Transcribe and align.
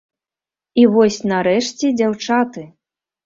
І 0.83 0.85
вось 0.95 1.19
нарэшце 1.33 1.91
дзяўчаты! 1.99 2.65